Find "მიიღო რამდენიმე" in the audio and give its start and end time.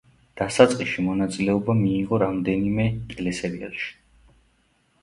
1.83-2.87